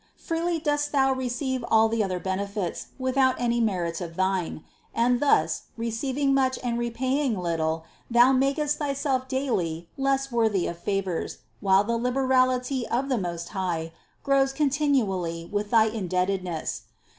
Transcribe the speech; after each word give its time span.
Freely 0.17 0.57
dost 0.57 0.91
thou 0.91 1.13
receive 1.13 1.63
all 1.67 1.87
the 1.87 2.03
other 2.03 2.17
benefits, 2.19 2.87
without 2.97 3.35
any 3.39 3.59
merit 3.61 4.01
of 4.01 4.15
thine; 4.15 4.63
and 4.95 5.19
thus, 5.19 5.65
receiving 5.77 6.33
much 6.33 6.57
and 6.63 6.79
repaying 6.79 7.37
little, 7.37 7.83
thou 8.09 8.31
mak 8.31 8.57
est 8.57 8.79
thyself 8.79 9.27
daily 9.27 9.89
less 9.99 10.31
worthy 10.31 10.65
of 10.65 10.79
favors, 10.79 11.37
while 11.59 11.83
the 11.83 11.97
liberality 11.97 12.87
of 12.87 13.09
the 13.09 13.17
Most 13.19 13.49
High 13.49 13.91
grows 14.23 14.53
continually 14.53 15.47
with 15.51 15.69
thy 15.69 15.85
indebted 15.85 16.43
ness. 16.43 16.81